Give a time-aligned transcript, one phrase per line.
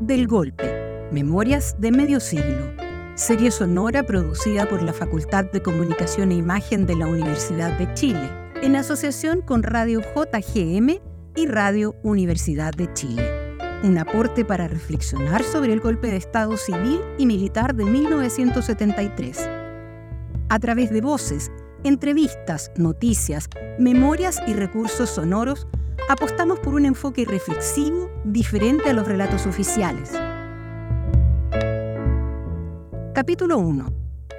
[0.00, 2.72] Del golpe, Memorias de Medio Siglo,
[3.16, 8.30] serie sonora producida por la Facultad de Comunicación e Imagen de la Universidad de Chile,
[8.62, 11.00] en asociación con Radio JGM
[11.36, 13.58] y Radio Universidad de Chile.
[13.82, 19.50] Un aporte para reflexionar sobre el golpe de Estado civil y militar de 1973.
[20.48, 25.66] A través de voces, entrevistas, noticias, memorias y recursos sonoros,
[26.08, 30.10] apostamos por un enfoque reflexivo diferente a los relatos oficiales.
[33.14, 33.86] Capítulo 1.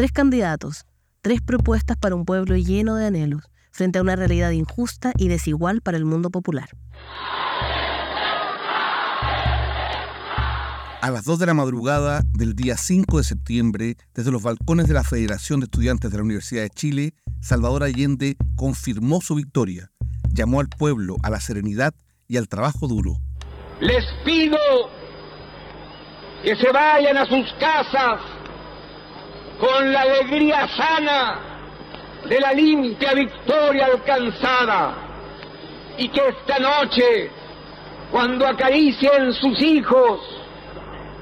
[0.00, 0.86] Tres candidatos,
[1.20, 5.82] tres propuestas para un pueblo lleno de anhelos, frente a una realidad injusta y desigual
[5.82, 6.70] para el mundo popular.
[11.02, 14.94] A las 2 de la madrugada del día 5 de septiembre, desde los balcones de
[14.94, 17.12] la Federación de Estudiantes de la Universidad de Chile,
[17.42, 19.90] Salvador Allende confirmó su victoria,
[20.32, 21.92] llamó al pueblo a la serenidad
[22.26, 23.18] y al trabajo duro.
[23.80, 24.56] Les pido
[26.42, 28.39] que se vayan a sus casas
[29.60, 31.38] con la alegría sana
[32.24, 34.94] de la limpia victoria alcanzada.
[35.98, 37.30] Y que esta noche,
[38.10, 40.20] cuando acaricien sus hijos,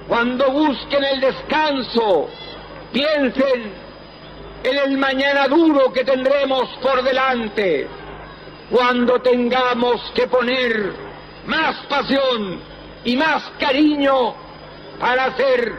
[0.07, 2.29] cuando busquen el descanso,
[2.93, 3.73] piensen
[4.63, 7.89] en el mañana duro que tendremos por delante,
[8.71, 10.93] cuando tengamos que poner
[11.47, 12.61] más pasión
[13.05, 14.35] y más cariño
[15.01, 15.73] para hacer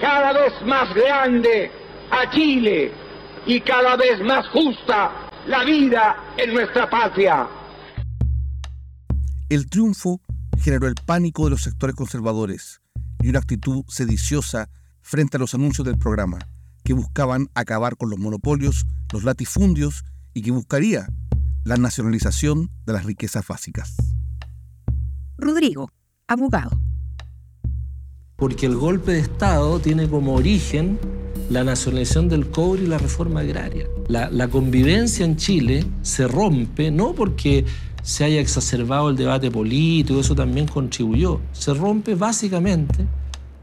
[0.00, 1.70] cada vez más grande
[2.10, 2.92] a Chile
[3.46, 7.46] y cada vez más justa la vida en nuestra patria.
[9.48, 10.20] El triunfo
[10.58, 12.80] generó el pánico de los sectores conservadores
[13.20, 14.68] y una actitud sediciosa
[15.02, 16.38] frente a los anuncios del programa,
[16.82, 21.06] que buscaban acabar con los monopolios, los latifundios y que buscaría
[21.64, 23.96] la nacionalización de las riquezas básicas.
[25.36, 25.90] Rodrigo,
[26.26, 26.83] abogado.
[28.36, 30.98] Porque el golpe de Estado tiene como origen
[31.50, 33.86] la nacionalización del cobre y la reforma agraria.
[34.08, 37.64] La, convivencia en Chile se rompe no porque
[38.02, 43.06] se haya exacerbado el debate político, eso también contribuyó, se rompe básicamente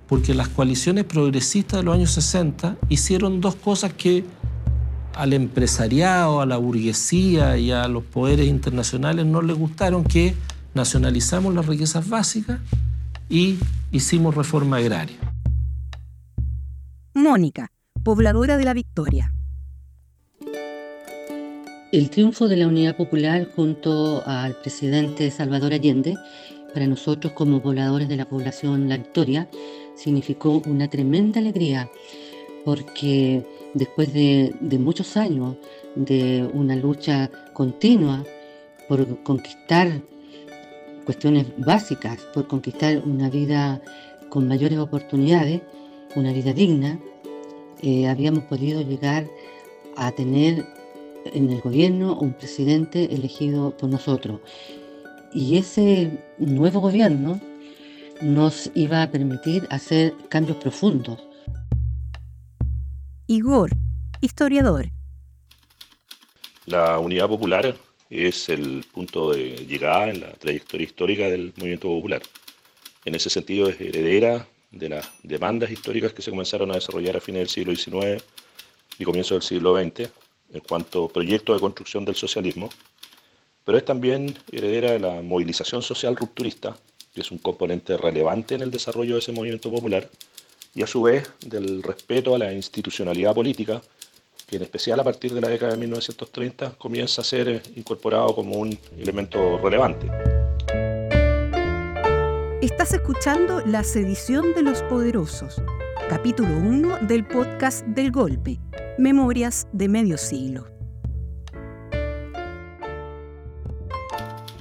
[0.07, 4.25] porque las coaliciones progresistas de los años 60 hicieron dos cosas que
[5.15, 10.33] al empresariado, a la burguesía y a los poderes internacionales no les gustaron, que
[10.73, 12.59] nacionalizamos las riquezas básicas
[13.31, 13.57] y
[13.93, 15.15] hicimos reforma agraria.
[17.13, 17.71] Mónica,
[18.03, 19.33] pobladora de la Victoria.
[21.93, 26.15] El triunfo de la Unidad Popular junto al presidente Salvador Allende,
[26.73, 29.49] para nosotros como pobladores de la población La Victoria,
[29.95, 31.89] significó una tremenda alegría,
[32.65, 35.55] porque después de, de muchos años
[35.95, 38.23] de una lucha continua
[38.87, 40.01] por conquistar
[41.11, 43.81] cuestiones básicas, por conquistar una vida
[44.29, 45.61] con mayores oportunidades,
[46.15, 46.97] una vida digna,
[47.81, 49.27] eh, habíamos podido llegar
[49.97, 50.65] a tener
[51.25, 54.39] en el gobierno un presidente elegido por nosotros.
[55.33, 57.41] Y ese nuevo gobierno
[58.21, 61.19] nos iba a permitir hacer cambios profundos.
[63.27, 63.71] Igor,
[64.21, 64.85] historiador.
[66.67, 67.75] La Unidad Popular
[68.11, 72.21] es el punto de llegada en la trayectoria histórica del movimiento popular.
[73.05, 77.21] En ese sentido es heredera de las demandas históricas que se comenzaron a desarrollar a
[77.21, 78.23] fines del siglo XIX
[78.99, 80.09] y comienzo del siglo XX
[80.53, 82.69] en cuanto a proyectos de construcción del socialismo,
[83.63, 86.75] pero es también heredera de la movilización social rupturista,
[87.13, 90.09] que es un componente relevante en el desarrollo de ese movimiento popular,
[90.75, 93.81] y a su vez del respeto a la institucionalidad política,
[94.51, 98.35] que en especial a partir de la década de 1930 comienza a ser eh, incorporado
[98.35, 100.07] como un elemento relevante.
[102.61, 105.61] Estás escuchando La sedición de los poderosos,
[106.09, 108.59] capítulo 1 del podcast del golpe,
[108.97, 110.67] Memorias de medio siglo.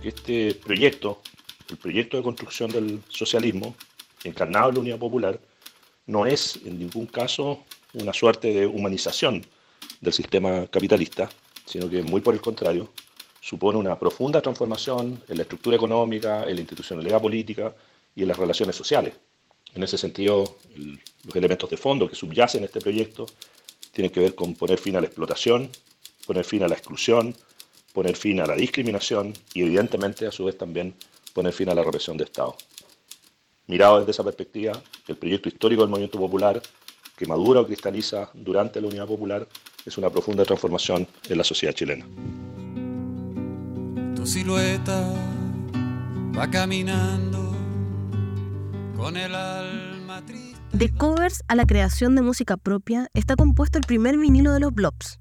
[0.04, 1.20] Este proyecto,
[1.68, 3.74] el proyecto de construcción del socialismo,
[4.22, 5.40] encarnado en la Unidad Popular,
[6.06, 7.64] no es en ningún caso
[7.94, 9.44] una suerte de humanización
[10.00, 11.28] del sistema capitalista,
[11.66, 12.90] sino que muy por el contrario,
[13.40, 17.74] supone una profunda transformación en la estructura económica, en la institucionalidad política
[18.14, 19.14] y en las relaciones sociales.
[19.74, 20.58] En ese sentido,
[21.24, 23.26] los elementos de fondo que subyacen a este proyecto
[23.92, 25.70] tienen que ver con poner fin a la explotación,
[26.26, 27.34] poner fin a la exclusión,
[27.92, 30.94] poner fin a la discriminación y evidentemente a su vez también
[31.32, 32.56] poner fin a la represión de Estado.
[33.66, 36.60] Mirado desde esa perspectiva, el proyecto histórico del movimiento popular,
[37.16, 39.46] que madura o cristaliza durante la Unidad Popular,
[39.84, 42.04] es una profunda transformación en la sociedad chilena.
[44.14, 45.14] Tu silueta
[46.36, 47.54] va caminando
[48.96, 50.58] con el alma triste.
[50.72, 54.72] De covers a la creación de música propia está compuesto el primer vinilo de los
[54.72, 55.18] Blobs.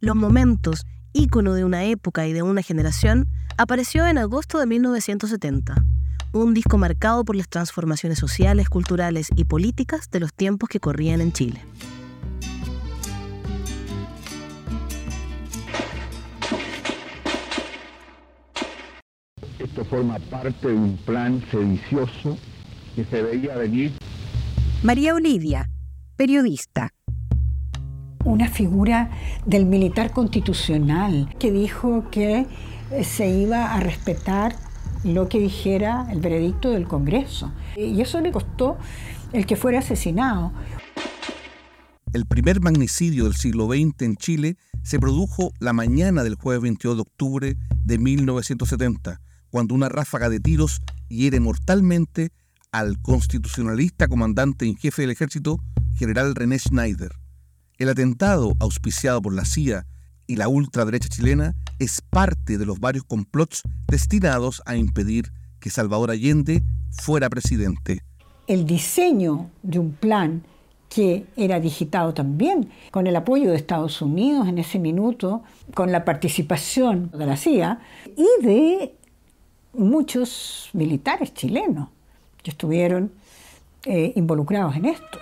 [0.00, 5.84] Los momentos, ícono de una época y de una generación, apareció en agosto de 1970
[6.32, 11.20] un disco marcado por las transformaciones sociales, culturales y políticas de los tiempos que corrían
[11.20, 11.60] en Chile.
[19.74, 22.38] Esto forma parte de un plan sedicioso
[22.94, 23.90] que se veía venir.
[24.84, 25.68] María Olivia,
[26.14, 26.92] periodista.
[28.24, 29.10] Una figura
[29.44, 32.46] del militar constitucional que dijo que
[33.02, 34.54] se iba a respetar
[35.02, 37.52] lo que dijera el veredicto del Congreso.
[37.76, 38.78] Y eso le costó
[39.32, 40.52] el que fuera asesinado.
[42.12, 46.96] El primer magnicidio del siglo XX en Chile se produjo la mañana del jueves 22
[46.96, 49.20] de octubre de 1970,
[49.54, 52.32] cuando una ráfaga de tiros hiere mortalmente
[52.72, 55.60] al constitucionalista comandante en jefe del ejército,
[55.94, 57.12] general René Schneider.
[57.78, 59.86] El atentado, auspiciado por la CIA
[60.26, 66.10] y la ultraderecha chilena, es parte de los varios complots destinados a impedir que Salvador
[66.10, 68.02] Allende fuera presidente.
[68.48, 70.42] El diseño de un plan
[70.88, 76.04] que era digitado también con el apoyo de Estados Unidos en ese minuto, con la
[76.04, 77.78] participación de la CIA
[78.16, 78.96] y de
[79.74, 81.88] muchos militares chilenos
[82.42, 83.12] que estuvieron
[83.84, 85.18] eh, involucrados en esto.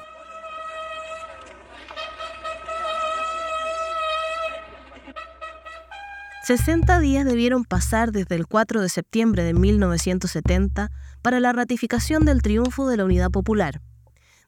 [6.44, 10.90] 60 días debieron pasar desde el 4 de septiembre de 1970
[11.22, 13.80] para la ratificación del triunfo de la Unidad Popular.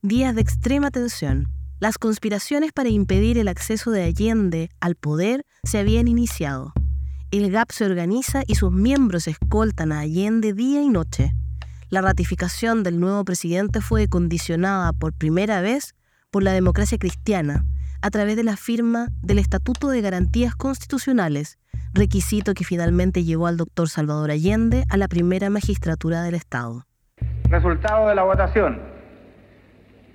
[0.02, 1.48] Días de extrema tensión.
[1.78, 6.72] Las conspiraciones para impedir el acceso de Allende al poder se habían iniciado.
[7.34, 11.32] El GAP se organiza y sus miembros escoltan a Allende día y noche.
[11.90, 15.96] La ratificación del nuevo presidente fue condicionada por primera vez
[16.30, 17.64] por la democracia cristiana,
[18.02, 21.58] a través de la firma del Estatuto de Garantías Constitucionales,
[21.92, 26.86] requisito que finalmente llevó al doctor Salvador Allende a la primera magistratura del Estado.
[27.48, 28.78] Resultado de la votación.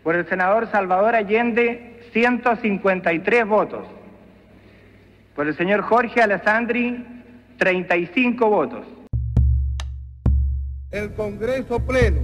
[0.06, 3.99] Por el senador Salvador Allende, 153 votos.
[5.40, 7.24] Por el señor Jorge Alessandri,
[7.58, 8.86] 35 votos.
[10.92, 12.20] El Congreso Pleno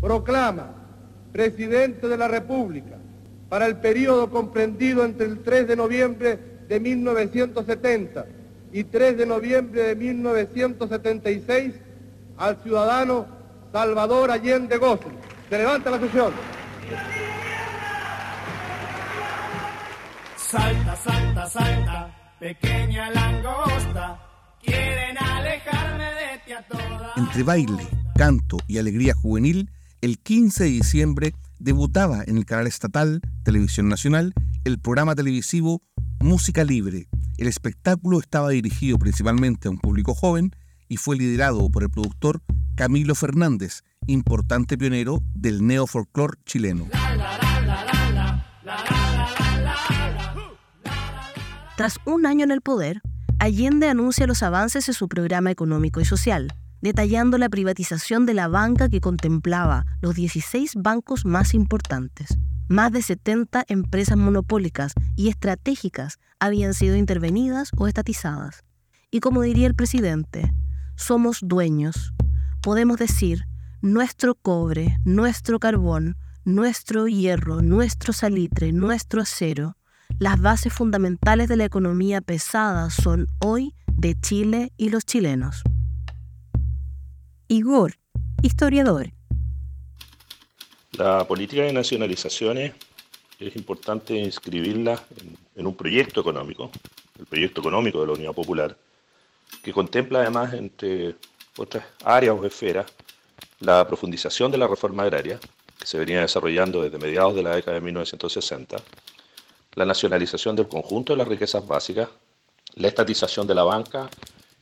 [0.00, 0.74] proclama
[1.30, 2.96] presidente de la República
[3.48, 8.26] para el periodo comprendido entre el 3 de noviembre de 1970
[8.72, 11.74] y 3 de noviembre de 1976
[12.38, 13.24] al ciudadano
[13.70, 15.12] Salvador Allende Gozo.
[15.48, 16.32] Se levanta la sesión.
[20.34, 24.20] Salta, salta, salta, pequeña langosta,
[24.60, 27.12] quieren alejarme de ti a toda.
[27.16, 29.70] Entre baile, canto y alegría juvenil,
[30.00, 34.34] el 15 de diciembre debutaba en el canal estatal Televisión Nacional
[34.64, 35.82] el programa televisivo
[36.18, 37.06] Música Libre,
[37.38, 40.50] el espectáculo estaba dirigido principalmente a un público joven
[40.88, 42.42] y fue liderado por el productor
[42.74, 46.88] Camilo Fernández, importante pionero del neofolclor chileno.
[51.82, 53.02] Tras un año en el poder,
[53.40, 56.54] Allende anuncia los avances en su programa económico y social.
[56.80, 62.38] detallando la privatización de la banca que contemplaba los 16 bancos más importantes.
[62.68, 68.62] Más de 70 empresas monopólicas y estratégicas habían sido intervenidas o estatizadas.
[69.10, 70.54] Y como diría el presidente,
[70.94, 72.14] somos dueños.
[72.62, 73.42] Podemos decir,
[73.80, 79.76] nuestro cobre, nuestro carbón, nuestro hierro, nuestro salitre, nuestro acero,
[80.18, 85.62] las bases fundamentales de la economía pesada son hoy de Chile y los chilenos.
[87.48, 87.94] Igor,
[88.42, 89.12] historiador.
[90.92, 92.72] La política de nacionalizaciones
[93.38, 95.02] es importante inscribirla
[95.56, 96.70] en, un proyecto económico,
[97.18, 98.76] el proyecto económico de la Unidad Popular,
[99.62, 101.16] que contempla además, entre
[101.56, 102.86] otras áreas o esferas,
[103.60, 105.38] la profundización de la reforma agraria,
[105.78, 108.76] que se venía desarrollando desde mediados de la década de 1960,
[109.74, 112.08] la nacionalización del conjunto de las riquezas básicas,
[112.74, 114.10] la estatización de la banca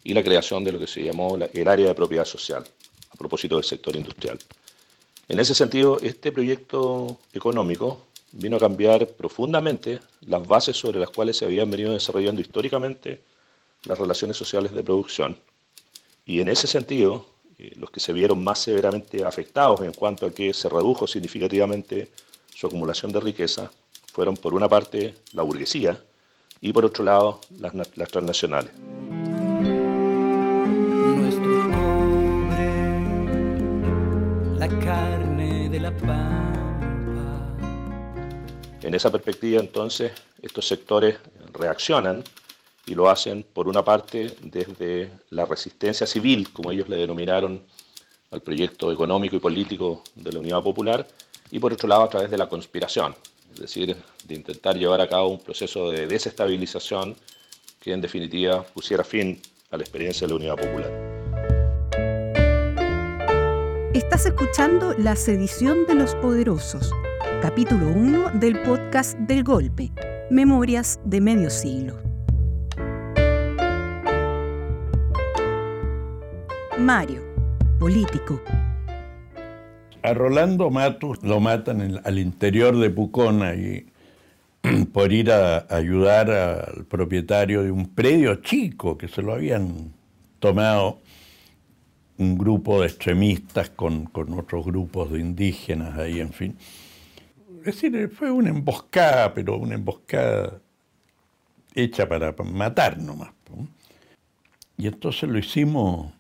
[0.05, 2.64] y la creación de lo que se llamó el área de propiedad social,
[3.11, 4.38] a propósito del sector industrial.
[5.29, 11.37] En ese sentido, este proyecto económico vino a cambiar profundamente las bases sobre las cuales
[11.37, 13.23] se habían venido desarrollando históricamente
[13.85, 15.37] las relaciones sociales de producción.
[16.26, 17.26] Y en ese sentido,
[17.59, 22.11] eh, los que se vieron más severamente afectados en cuanto a que se redujo significativamente
[22.55, 23.71] su acumulación de riqueza
[24.12, 26.00] fueron por una parte la burguesía
[26.61, 28.73] y por otro lado las, las transnacionales.
[31.17, 32.75] Nuestro cobre,
[34.59, 37.57] la carne de la pampa.
[38.83, 40.12] En esa perspectiva entonces
[40.43, 41.19] estos sectores
[41.52, 42.25] reaccionan
[42.87, 47.62] y lo hacen por una parte desde la resistencia civil, como ellos le denominaron
[48.31, 51.07] al proyecto económico y político de la Unidad Popular,
[51.50, 53.14] y por otro lado a través de la conspiración,
[53.52, 57.16] es decir, de intentar llevar a cabo un proceso de desestabilización
[57.80, 59.40] que en definitiva pusiera fin
[59.71, 61.11] a la experiencia de la Unidad Popular.
[63.95, 66.92] Estás escuchando La sedición de los poderosos,
[67.42, 69.90] capítulo 1 del podcast del golpe,
[70.30, 72.00] Memorias de medio siglo.
[76.78, 77.21] Mario,
[77.78, 78.40] político,
[80.02, 83.87] a Rolando Matus lo matan al interior de Pucona y
[84.92, 89.92] por ir a ayudar al propietario de un predio chico que se lo habían
[90.38, 91.00] tomado
[92.19, 96.57] un grupo de extremistas con, con otros grupos de indígenas ahí, en fin.
[97.61, 100.61] Es decir, fue una emboscada, pero una emboscada
[101.75, 103.30] hecha para matar nomás.
[104.76, 106.12] Y entonces lo hicimos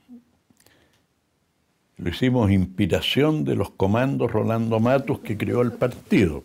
[2.00, 6.44] lo hicimos inspiración de los comandos Rolando Matos que creó el partido.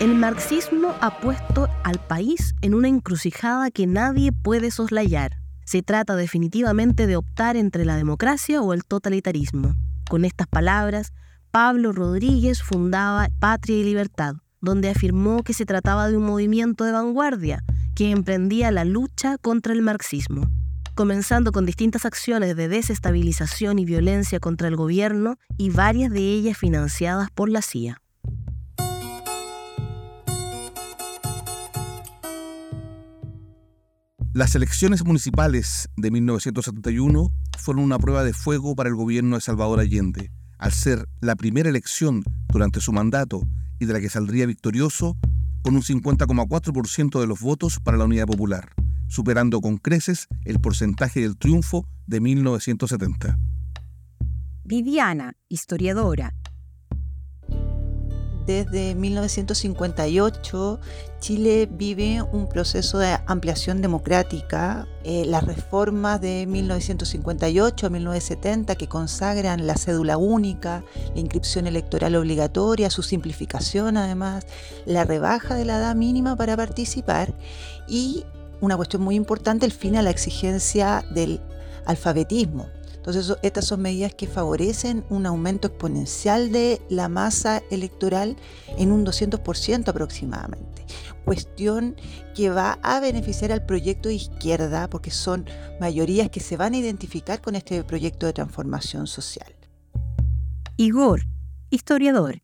[0.00, 5.38] El marxismo ha puesto al país en una encrucijada que nadie puede soslayar.
[5.64, 9.74] Se trata definitivamente de optar entre la democracia o el totalitarismo.
[10.08, 11.12] Con estas palabras,
[11.54, 16.90] Pablo Rodríguez fundaba Patria y Libertad, donde afirmó que se trataba de un movimiento de
[16.90, 17.62] vanguardia
[17.94, 20.50] que emprendía la lucha contra el marxismo,
[20.96, 26.58] comenzando con distintas acciones de desestabilización y violencia contra el gobierno y varias de ellas
[26.58, 28.02] financiadas por la CIA.
[34.32, 39.78] Las elecciones municipales de 1971 fueron una prueba de fuego para el gobierno de Salvador
[39.78, 43.42] Allende al ser la primera elección durante su mandato
[43.78, 45.16] y de la que saldría victorioso
[45.62, 48.74] con un 50,4% de los votos para la Unidad Popular,
[49.08, 53.38] superando con creces el porcentaje del triunfo de 1970.
[54.64, 56.34] Viviana, historiadora,
[58.46, 60.80] desde 1958
[61.24, 64.86] Chile vive un proceso de ampliación democrática.
[65.04, 70.84] Eh, las reformas de 1958 a 1970 que consagran la cédula única,
[71.14, 74.44] la inscripción electoral obligatoria, su simplificación además,
[74.84, 77.32] la rebaja de la edad mínima para participar
[77.88, 78.26] y
[78.60, 81.40] una cuestión muy importante, el fin a la exigencia del
[81.86, 82.68] alfabetismo.
[83.06, 88.34] Entonces, estas son medidas que favorecen un aumento exponencial de la masa electoral
[88.78, 90.86] en un 200% aproximadamente.
[91.26, 91.96] Cuestión
[92.34, 95.44] que va a beneficiar al proyecto de izquierda porque son
[95.80, 99.54] mayorías que se van a identificar con este proyecto de transformación social.
[100.78, 101.24] Igor,
[101.68, 102.40] historiador.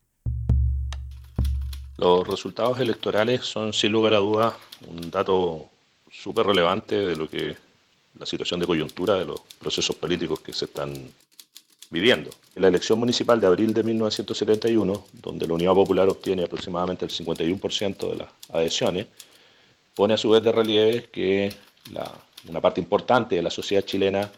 [1.97, 4.53] Los resultados electorales son sin lugar a dudas
[4.87, 5.65] un dato
[6.11, 7.57] súper relevante de lo que
[8.19, 10.93] la situación de coyuntura de los procesos políticos que se están
[11.89, 12.29] viviendo.
[12.55, 17.11] En la elección municipal de abril de 1971, donde la Unidad Popular obtiene aproximadamente el
[17.11, 19.07] 51% de las adhesiones,
[19.93, 21.53] pone a su vez de relieve que
[22.47, 24.31] una parte importante de la sociedad chilena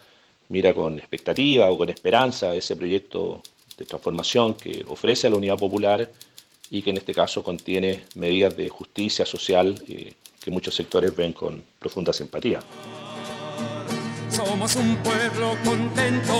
[0.49, 3.41] mira con expectativa o con esperanza ese proyecto
[3.77, 6.09] de transformación que ofrece a la Unidad Popular
[6.69, 10.13] y que en este caso contiene medidas de justicia social eh,
[10.43, 12.59] que muchos sectores ven con profunda simpatía.
[14.45, 16.33] Somos un pueblo contento,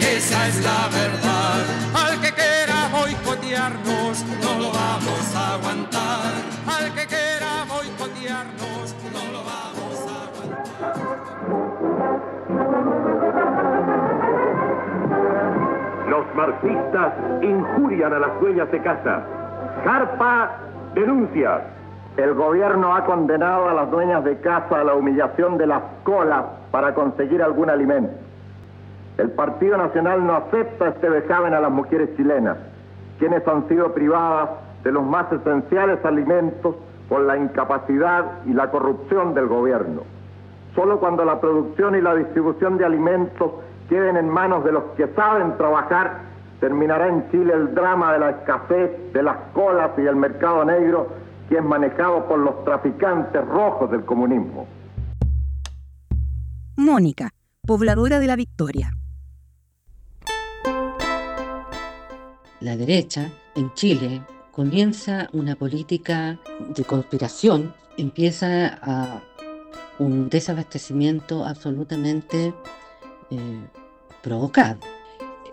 [0.00, 1.64] esa es la verdad.
[1.94, 6.32] Al que quiera boicotearnos, no lo vamos a aguantar.
[6.66, 10.94] Al que quiera boicotearnos, no lo vamos a aguantar.
[16.08, 19.22] Los marxistas injurian a las dueñas de casa.
[19.84, 20.58] Carpa
[20.94, 21.62] denuncia.
[22.16, 26.44] El gobierno ha condenado a las dueñas de casa a la humillación de las colas
[26.72, 28.12] para conseguir algún alimento.
[29.16, 32.56] El Partido Nacional no acepta este vejamen a las mujeres chilenas,
[33.20, 34.50] quienes han sido privadas
[34.82, 36.74] de los más esenciales alimentos
[37.08, 40.02] por la incapacidad y la corrupción del gobierno.
[40.74, 43.52] Solo cuando la producción y la distribución de alimentos
[43.88, 46.22] queden en manos de los que saben trabajar,
[46.58, 51.06] terminará en Chile el drama de la escasez, de las colas y del mercado negro
[51.48, 54.66] que es manejado por los traficantes rojos del comunismo.
[56.80, 57.34] Mónica,
[57.66, 58.96] pobladora de la Victoria.
[62.60, 66.40] La derecha en Chile comienza una política
[66.74, 69.22] de conspiración, empieza a
[69.98, 72.54] un desabastecimiento absolutamente
[73.30, 73.60] eh,
[74.22, 74.80] provocado.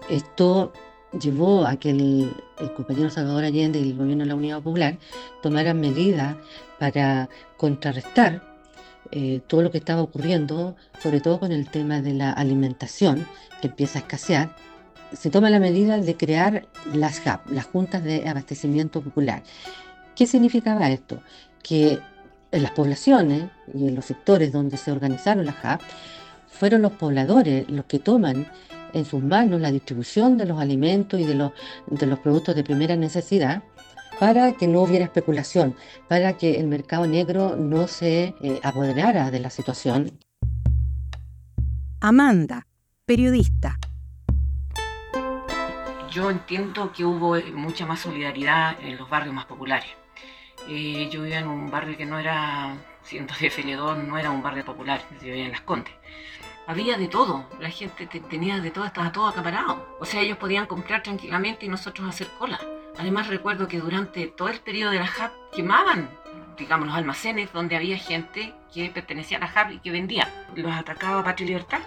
[0.10, 0.72] Esto
[1.20, 2.32] llevó a que el,
[2.78, 4.98] compañero Salvador Allende y el gobierno de la Unidad Popular
[5.44, 6.38] tomaran medidas
[6.80, 8.57] para contrarrestar
[9.12, 13.26] eh, todo lo que estaba ocurriendo, sobre todo con el tema de la alimentación,
[13.62, 14.56] que empieza a escasear.
[15.14, 19.44] Se toma la medida de crear las JAP, las Juntas de Abastecimiento Popular.
[20.16, 21.22] ¿Qué significaba esto?
[21.64, 22.00] Que
[22.52, 25.82] en las poblaciones y en los sectores donde se organizaron las JAP,
[26.48, 28.48] fueron los pobladores los que toman
[28.94, 31.52] en sus manos la distribución de los alimentos y de los,
[31.88, 33.64] de los productos de primera necesidad
[34.20, 35.76] para que no hubiera especulación,
[36.08, 40.20] para que el mercado negro no se eh, apoderara de la situación.
[42.02, 42.68] Amanda,
[43.06, 43.78] periodista.
[46.12, 49.90] Yo entiendo que hubo eh, mucha más solidaridad en los barrios más populares.
[50.68, 54.42] Eh, yo vivía en un barrio que no era, siendo de Feledón, no era un
[54.42, 55.94] barrio popular, yo vivía en Las Condes
[56.68, 59.96] había de todo, la gente tenía de todo, estaba todo acaparado.
[60.02, 62.60] O sea, ellos podían comprar tranquilamente y nosotros hacer cola.
[63.00, 66.10] Además recuerdo que durante todo el periodo de la JAP quemaban,
[66.58, 70.28] digamos, los almacenes donde había gente que pertenecía a la JAP y que vendía.
[70.56, 71.80] Los atacaba Patria y Libertad.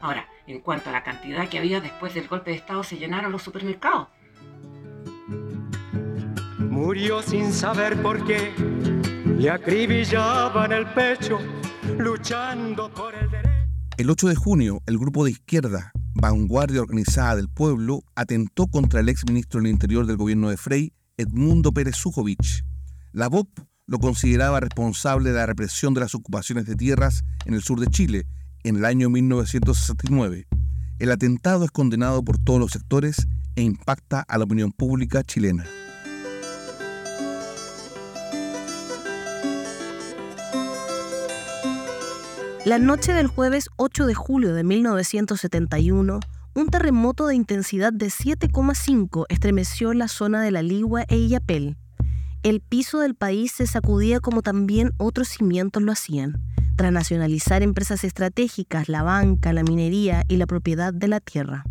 [0.00, 3.32] Ahora, en cuanto a la cantidad que había después del golpe de Estado, se llenaron
[3.32, 4.08] los supermercados.
[6.58, 8.52] Murió sin saber por qué,
[9.38, 11.38] le acribillaban el pecho,
[11.98, 13.45] luchando por el derecho.
[13.98, 19.08] El 8 de junio, el grupo de izquierda, Vanguardia Organizada del Pueblo, atentó contra el
[19.08, 22.62] ex ministro del Interior del gobierno de Frey, Edmundo Pérez Sujovic.
[23.12, 23.48] La BOP
[23.86, 27.86] lo consideraba responsable de la represión de las ocupaciones de tierras en el sur de
[27.86, 28.26] Chile
[28.64, 30.46] en el año 1969.
[30.98, 35.64] El atentado es condenado por todos los sectores e impacta a la opinión pública chilena.
[42.66, 46.18] La noche del jueves 8 de julio de 1971,
[46.56, 51.76] un terremoto de intensidad de 7,5 estremeció la zona de la Ligua e Illapel.
[52.42, 56.42] El piso del país se sacudía como también otros cimientos lo hacían,
[56.74, 61.62] tras nacionalizar empresas estratégicas, la banca, la minería y la propiedad de la tierra.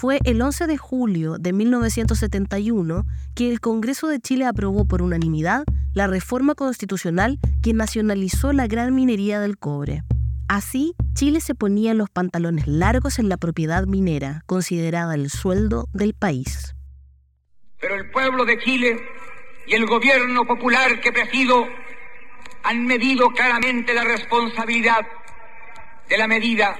[0.00, 5.64] Fue el 11 de julio de 1971 que el Congreso de Chile aprobó por unanimidad
[5.92, 10.04] la reforma constitucional que nacionalizó la gran minería del cobre.
[10.48, 16.14] Así, Chile se ponía los pantalones largos en la propiedad minera, considerada el sueldo del
[16.14, 16.76] país.
[17.80, 19.00] Pero el pueblo de Chile
[19.66, 21.66] y el gobierno popular que presido
[22.62, 25.04] han medido claramente la responsabilidad
[26.08, 26.78] de la medida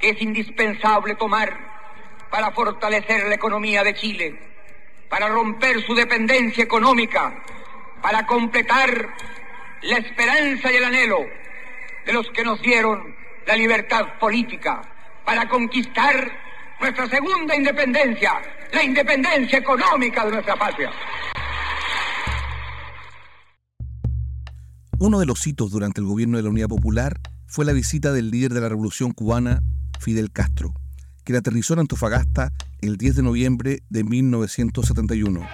[0.00, 1.71] que es indispensable tomar
[2.32, 4.34] para fortalecer la economía de Chile,
[5.10, 7.44] para romper su dependencia económica,
[8.00, 8.88] para completar
[9.82, 11.18] la esperanza y el anhelo
[12.06, 13.14] de los que nos dieron
[13.46, 14.80] la libertad política,
[15.26, 16.32] para conquistar
[16.80, 18.32] nuestra segunda independencia,
[18.72, 20.90] la independencia económica de nuestra patria.
[24.98, 28.30] Uno de los hitos durante el gobierno de la Unidad Popular fue la visita del
[28.30, 29.62] líder de la Revolución cubana,
[30.00, 30.72] Fidel Castro
[31.24, 35.48] quien aterrizó en Antofagasta el 10 de noviembre de 1971.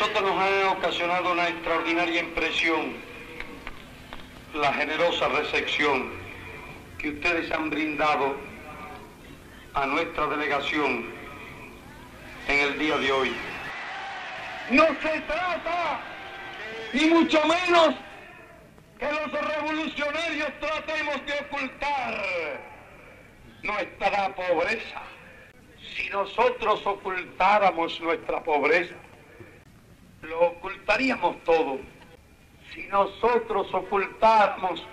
[0.00, 2.94] nosotros nos ha ocasionado una extraordinaria impresión
[4.54, 6.19] la generosa recepción
[7.00, 8.36] que ustedes han brindado
[9.74, 11.06] a nuestra delegación
[12.46, 13.36] en el día de hoy.
[14.70, 16.00] No se trata,
[16.92, 17.94] ni mucho menos,
[18.98, 22.60] que los revolucionarios tratemos de ocultar
[23.62, 25.02] nuestra pobreza.
[25.96, 28.94] Si nosotros ocultáramos nuestra pobreza,
[30.22, 31.78] lo ocultaríamos todo.
[32.74, 34.84] Si nosotros ocultáramos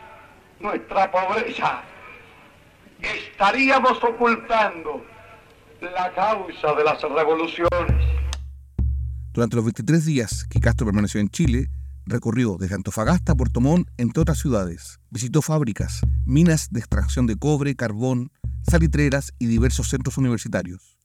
[0.60, 1.84] nuestra pobreza,
[3.02, 5.06] estaríamos ocultando
[5.82, 8.18] la causa de las revoluciones.
[9.34, 11.68] Durante los 23 días que Castro permaneció en Chile,
[12.08, 15.00] recorrió desde Antofagasta a Puerto Montt, entre otras ciudades.
[15.12, 18.32] Visitó fábricas, minas de extracción de cobre, carbón,
[18.64, 20.98] salitreras y diversos centros universitarios.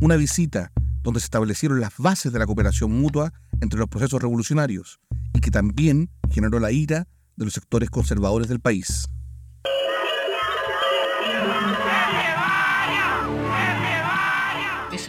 [0.00, 0.70] Una visita
[1.02, 5.00] donde se establecieron las bases de la cooperación mutua entre los procesos revolucionarios
[5.34, 9.08] y que también generó la ira de los sectores conservadores del país.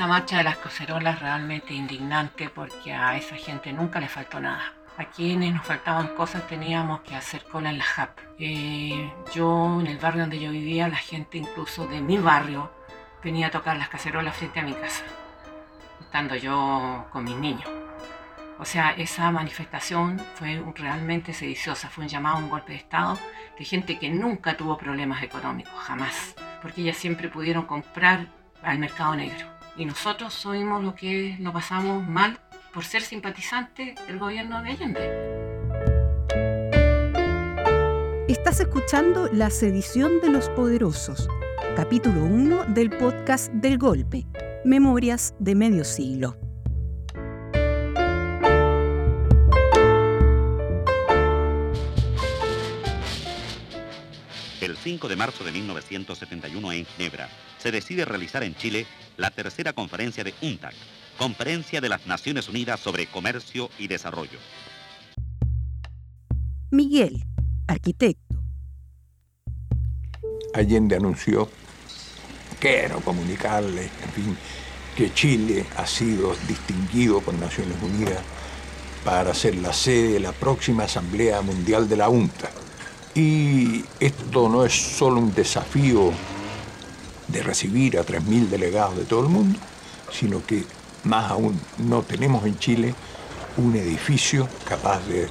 [0.02, 4.74] Esa marcha de las cacerolas realmente indignante porque a esa gente nunca le faltó nada.
[4.98, 8.18] A quienes nos faltaban cosas teníamos que hacer cola en la JAP.
[8.40, 12.72] Eh, yo, en el barrio donde yo vivía, la gente incluso de mi barrio
[13.24, 15.04] venía a tocar las cacerolas frente a mi casa,
[16.00, 17.70] estando yo con mis niños.
[18.58, 23.20] O sea, esa manifestación fue realmente sediciosa, fue un llamado a un golpe de Estado
[23.56, 26.34] de gente que nunca tuvo problemas económicos, jamás,
[26.64, 28.30] porque ellas siempre pudieron comprar
[28.64, 29.51] al mercado negro.
[29.78, 32.40] Y nosotros somos los que lo pasamos mal
[32.74, 35.42] por ser simpatizantes del gobierno de Allende.
[38.28, 41.28] Estás escuchando La sedición de los poderosos,
[41.76, 44.26] capítulo 1 del podcast del golpe,
[44.66, 46.41] Memorias de Medio Siglo.
[54.82, 60.24] 5 de marzo de 1971 en Ginebra, se decide realizar en Chile la tercera conferencia
[60.24, 60.74] de UNTAC,
[61.18, 64.40] Conferencia de las Naciones Unidas sobre Comercio y Desarrollo.
[66.72, 67.24] Miguel,
[67.68, 68.36] arquitecto.
[70.54, 71.48] Allende anunció,
[72.60, 74.38] quiero comunicarle, en fin,
[74.96, 78.24] que Chile ha sido distinguido por Naciones Unidas
[79.06, 82.71] para ser la sede de la próxima Asamblea Mundial de la UNTAC
[83.16, 86.12] y esto no es solo un desafío
[87.28, 89.60] de recibir a 3.000 delegados de todo el mundo,
[90.12, 90.64] sino que
[91.04, 92.94] más aún no tenemos en Chile
[93.58, 95.28] un edificio capaz de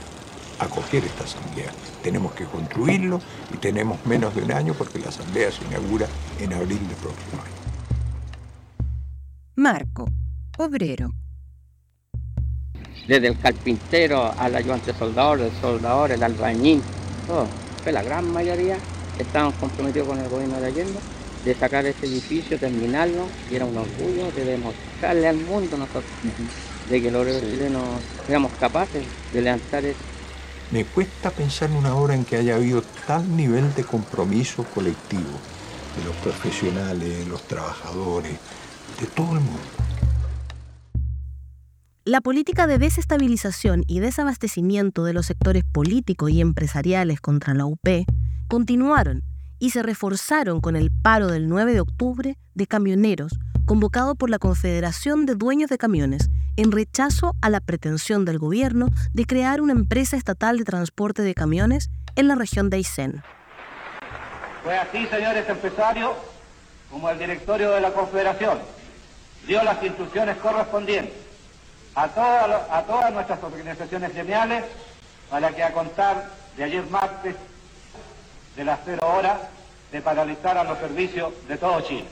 [0.58, 1.70] acoger esta asamblea.
[2.02, 3.20] Tenemos que construirlo
[3.52, 6.06] y tenemos menos de un año porque la asamblea se inaugura
[6.38, 7.60] en abril del próximo año.
[9.56, 10.06] Marco,
[10.58, 11.10] obrero.
[13.08, 16.82] Desde el carpintero al ayudante soldador, el soldador, el albañil,
[17.26, 17.46] todo
[17.86, 18.76] la gran mayoría,
[19.18, 20.98] estaban comprometidos con el gobierno de Allende
[21.44, 26.04] de sacar ese edificio, terminarlo, y era un orgullo de demostrarle al mundo nosotros
[26.88, 27.82] de que los chilenos
[28.26, 29.98] seamos capaces de levantar eso.
[30.70, 35.30] Me cuesta pensar en una hora en que haya habido tal nivel de compromiso colectivo
[35.96, 38.32] de los profesionales, de los trabajadores,
[39.00, 39.79] de todo el mundo.
[42.10, 47.88] La política de desestabilización y desabastecimiento de los sectores políticos y empresariales contra la UP
[48.48, 49.22] continuaron
[49.60, 54.40] y se reforzaron con el paro del 9 de octubre de camioneros convocado por la
[54.40, 59.74] Confederación de Dueños de Camiones en rechazo a la pretensión del gobierno de crear una
[59.74, 63.22] empresa estatal de transporte de camiones en la región de Aysén.
[64.64, 66.10] Fue así, señores empresarios,
[66.90, 68.58] como el directorio de la Confederación
[69.46, 71.29] dio las instrucciones correspondientes
[71.94, 74.64] a, a todas nuestras organizaciones gremiales
[75.28, 77.36] para que a contar de ayer martes
[78.56, 79.38] de las cero horas
[79.92, 82.04] de paralizar a los servicios de todo Chile.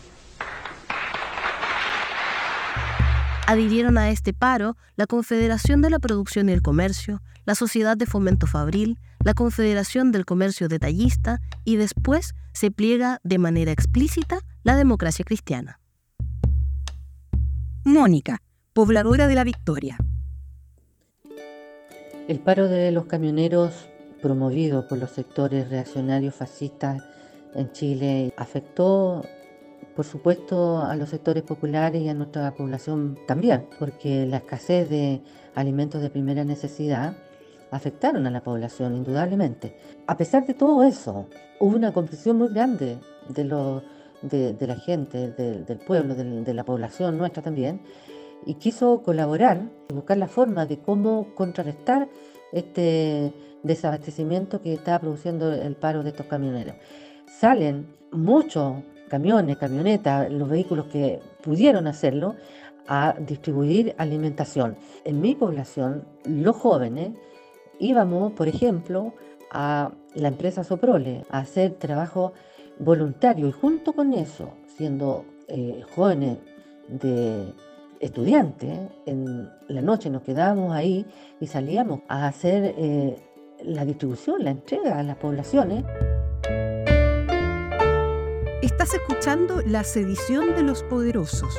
[3.47, 8.05] Adhirieron a este paro la Confederación de la Producción y el Comercio, la Sociedad de
[8.05, 14.77] Fomento Fabril, la Confederación del Comercio Detallista y después se pliega de manera explícita la
[14.77, 15.81] democracia cristiana.
[17.85, 18.43] Mónica,
[18.79, 19.99] pobladora de la Victoria.
[22.29, 23.89] El paro de los camioneros
[24.23, 27.03] promovido por los sectores reaccionarios fascistas
[27.57, 29.25] en Chile afectó
[29.97, 35.23] por supuesto a los sectores populares y a nuestra población también, porque la escasez de
[35.57, 37.17] alimentos de primera necesidad
[37.73, 39.77] afectaron a la población indudablemente.
[40.07, 41.27] A pesar de todo eso,
[41.59, 43.83] hubo una comprensión muy grande de, lo,
[44.23, 47.81] de, la gente, del pueblo, de, la población nuestra también,
[48.47, 52.09] y quiso colaborar y buscar la forma de cómo contrarrestar
[52.53, 56.75] este desabastecimiento que estaba produciendo el paro de estos camioneros.
[57.27, 62.37] Salen muchos camiones, camionetas, los vehículos que pudieron hacerlo,
[62.89, 64.77] a distribuir alimentación.
[65.05, 67.11] En mi población, los jóvenes
[67.79, 69.13] íbamos, por ejemplo,
[69.51, 72.33] a la empresa Soprole a hacer trabajo
[72.79, 76.39] voluntario y junto con eso, siendo eh, jóvenes
[76.89, 77.53] de
[78.01, 81.07] estudiantes, en la noche nos quedábamos ahí
[81.41, 83.17] y salíamos a hacer eh,
[83.63, 85.85] la distribución, la entrega a las poblaciones.
[88.63, 91.55] Estás escuchando La sedición de los poderosos,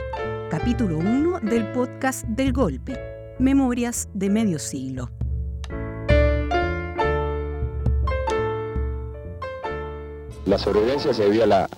[0.50, 2.98] capítulo 1 del podcast del golpe,
[3.40, 5.10] Memorias de medio siglo.
[10.46, 11.70] La sobrevivencia se debía a la,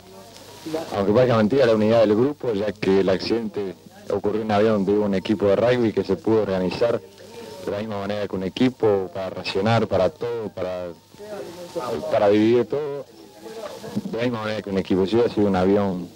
[0.95, 3.76] aunque parezca mentira, a la unidad del grupo, ya que el accidente
[4.12, 7.02] ocurrió un avión de un equipo de rugby que se pudo organizar
[7.65, 10.89] de la misma manera que un equipo para racionar, para todo, para,
[12.12, 13.06] para dividir todo
[14.12, 16.08] de la misma manera que un equipo, si hubiera sido un avión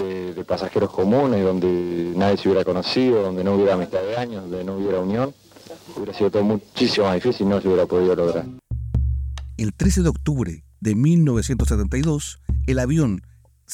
[0.00, 4.62] de, pasajeros comunes, donde nadie se hubiera conocido, donde no hubiera amistad de años, donde
[4.62, 5.32] no hubiera unión,
[5.96, 8.44] hubiera sido todo muchísimo más difícil y no se hubiera podido lograr.
[9.56, 13.22] El 13 de octubre de 1972, el avión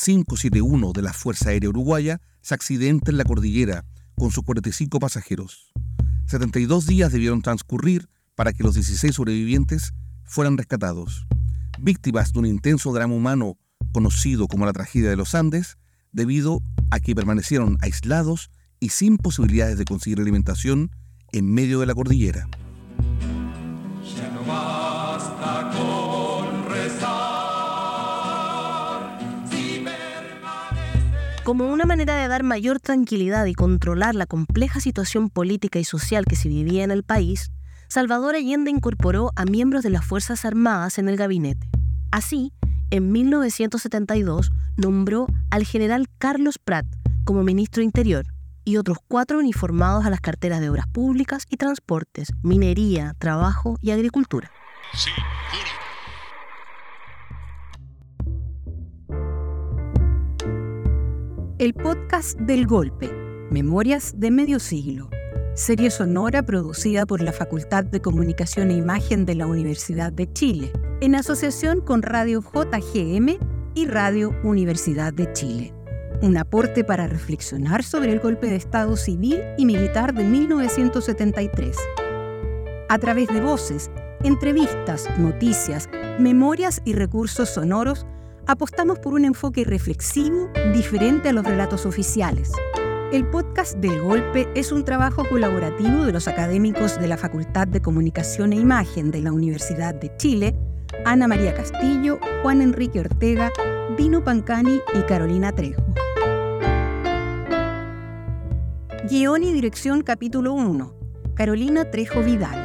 [0.03, 3.85] 571 de la Fuerza Aérea Uruguaya se accidenta en la cordillera
[4.17, 5.73] con sus 45 pasajeros.
[6.27, 9.93] 72 días debieron transcurrir para que los 16 sobrevivientes
[10.25, 11.27] fueran rescatados
[11.79, 13.59] víctimas de un intenso drama humano
[13.93, 15.79] conocido como la tragedia de los Andes,
[16.13, 20.91] debido a que permanecieron aislados y sin posibilidades de conseguir alimentación
[21.33, 22.49] en medio de la cordillera.
[31.45, 36.27] Como una manera de dar mayor tranquilidad y controlar la compleja situación política y social
[36.27, 37.51] que se vivía en el país,
[37.89, 41.67] Salvador Allende incorporó a miembros de las Fuerzas Armadas en el gabinete.
[42.13, 42.53] Así,
[42.91, 46.87] en 1972 nombró al general Carlos Prat
[47.25, 48.27] como ministro interior
[48.65, 53.93] y otros cuatro uniformados a las carteras de Obras Públicas y Transportes, Minería, Trabajo y
[53.93, 54.51] Agricultura.
[61.61, 63.13] El podcast del golpe,
[63.51, 65.11] Memorias de Medio Siglo
[65.53, 70.73] serie sonora producida por la Facultad de Comunicación e Imagen de la Universidad de Chile,
[71.03, 73.37] en asociación con Radio JGM
[73.75, 75.75] y Radio Universidad de Chile.
[76.23, 81.77] Un aporte para reflexionar sobre el golpe de Estado civil y militar de 1973.
[82.89, 83.91] A través de voces,
[84.25, 88.07] entrevistas, noticias, memorias y recursos sonoros,
[88.51, 92.53] apostamos por un enfoque reflexivo diferente a los relatos oficiales
[93.13, 97.83] el podcast del Golpe es un trabajo colaborativo de los académicos de la Facultad de
[97.83, 100.55] Comunicación e Imagen de la Universidad de Chile,
[101.05, 103.51] Ana María Castillo, Juan Enrique Ortega,
[103.99, 105.83] Dino Pancani y Carolina Trejo.
[109.09, 110.95] Guión y dirección capítulo 1.
[111.35, 112.65] Carolina Trejo Vidal.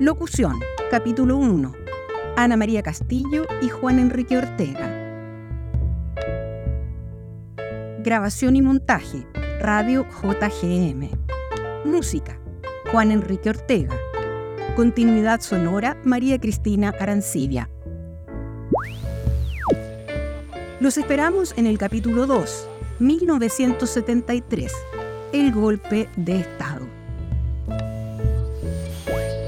[0.00, 0.58] Locución,
[0.90, 1.83] capítulo 1.
[2.36, 4.90] Ana María Castillo y Juan Enrique Ortega.
[8.02, 9.24] Grabación y montaje,
[9.60, 11.10] Radio JGM.
[11.84, 12.40] Música,
[12.90, 13.94] Juan Enrique Ortega.
[14.74, 17.70] Continuidad sonora, María Cristina Arancibia.
[20.80, 22.68] Los esperamos en el capítulo 2,
[22.98, 24.72] 1973,
[25.32, 26.93] El golpe de Estado.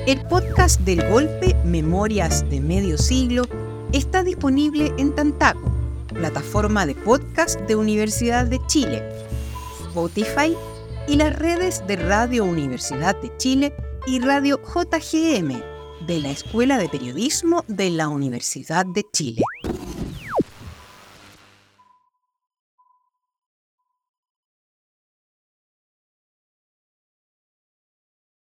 [0.07, 3.43] El podcast del golpe Memorias de Medio Siglo
[3.93, 5.73] está disponible en Tantaco,
[6.15, 9.03] plataforma de podcast de Universidad de Chile
[9.89, 10.55] Spotify
[11.09, 13.75] y las redes de Radio Universidad de Chile
[14.07, 15.61] y Radio JGM
[16.07, 19.43] de la Escuela de Periodismo de la Universidad de Chile.